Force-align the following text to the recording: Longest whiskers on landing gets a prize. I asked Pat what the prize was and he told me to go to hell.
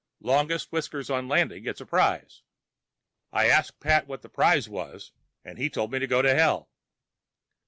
Longest 0.23 0.71
whiskers 0.71 1.11
on 1.11 1.27
landing 1.27 1.61
gets 1.61 1.79
a 1.79 1.85
prize. 1.85 2.41
I 3.31 3.45
asked 3.45 3.79
Pat 3.79 4.07
what 4.07 4.23
the 4.23 4.29
prize 4.29 4.67
was 4.67 5.11
and 5.45 5.59
he 5.59 5.69
told 5.69 5.91
me 5.91 5.99
to 5.99 6.07
go 6.07 6.23
to 6.23 6.33
hell. 6.33 6.71